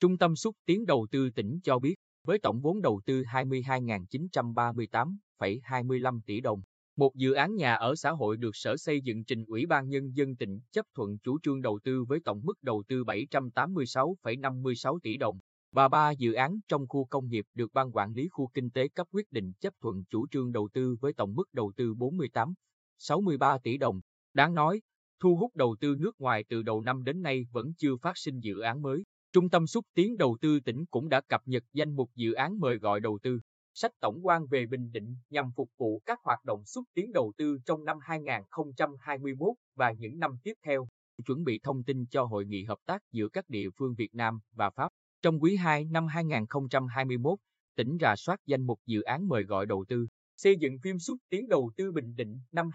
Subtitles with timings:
[0.00, 1.94] Trung tâm xúc tiến đầu tư tỉnh cho biết,
[2.26, 6.60] với tổng vốn đầu tư 22.938,25 tỷ đồng,
[6.96, 10.16] một dự án nhà ở xã hội được Sở Xây dựng trình Ủy ban Nhân
[10.16, 15.16] dân tỉnh chấp thuận chủ trương đầu tư với tổng mức đầu tư 786,56 tỷ
[15.16, 15.38] đồng,
[15.72, 18.88] và ba dự án trong khu công nghiệp được Ban Quản lý Khu Kinh tế
[18.88, 23.58] cấp quyết định chấp thuận chủ trương đầu tư với tổng mức đầu tư 48,63
[23.58, 24.00] tỷ đồng.
[24.34, 24.80] Đáng nói,
[25.20, 28.40] thu hút đầu tư nước ngoài từ đầu năm đến nay vẫn chưa phát sinh
[28.40, 29.02] dự án mới.
[29.32, 32.60] Trung tâm xúc tiến đầu tư tỉnh cũng đã cập nhật danh mục dự án
[32.60, 33.40] mời gọi đầu tư.
[33.74, 37.32] Sách tổng quan về Bình Định nhằm phục vụ các hoạt động xúc tiến đầu
[37.36, 40.88] tư trong năm 2021 và những năm tiếp theo,
[41.26, 44.38] chuẩn bị thông tin cho hội nghị hợp tác giữa các địa phương Việt Nam
[44.52, 44.88] và Pháp.
[45.22, 47.38] Trong quý 2 năm 2021,
[47.76, 51.18] tỉnh rà soát danh mục dự án mời gọi đầu tư, xây dựng phim xúc
[51.28, 52.70] tiến đầu tư Bình Định năm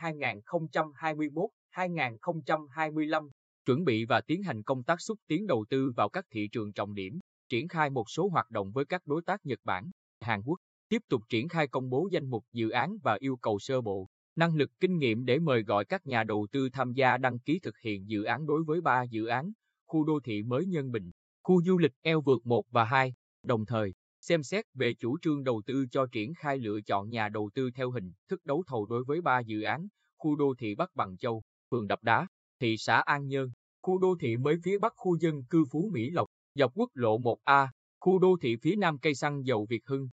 [1.73, 3.29] 2021-2025,
[3.65, 6.73] chuẩn bị và tiến hành công tác xúc tiến đầu tư vào các thị trường
[6.73, 7.19] trọng điểm,
[7.49, 11.01] triển khai một số hoạt động với các đối tác Nhật Bản, Hàn Quốc, tiếp
[11.09, 14.55] tục triển khai công bố danh mục dự án và yêu cầu sơ bộ, năng
[14.55, 17.77] lực kinh nghiệm để mời gọi các nhà đầu tư tham gia đăng ký thực
[17.77, 19.51] hiện dự án đối với 3 dự án,
[19.87, 21.11] khu đô thị mới Nhân Bình,
[21.43, 25.43] khu du lịch eo vượt 1 và 2, đồng thời xem xét về chủ trương
[25.43, 28.85] đầu tư cho triển khai lựa chọn nhà đầu tư theo hình thức đấu thầu
[28.85, 32.27] đối với 3 dự án, khu đô thị Bắc Bằng Châu, phường Đập Đá,
[32.63, 36.09] thị xã An Nhơn, khu đô thị mới phía Bắc khu dân cư Phú Mỹ
[36.09, 37.67] Lộc, dọc quốc lộ 1A,
[37.99, 40.09] khu đô thị phía Nam cây xăng dầu Việt Hưng,